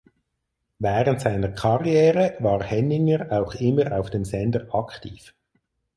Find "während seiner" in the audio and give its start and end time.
0.79-1.49